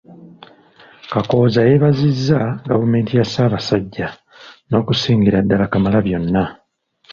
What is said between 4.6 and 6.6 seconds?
n'okusingira ddala Kamalabyonna.